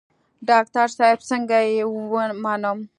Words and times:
ډاکتر 0.49 0.87
صاحب 0.97 1.19
څنګه 1.29 1.57
يې 1.71 1.83
ومنم. 1.87 2.79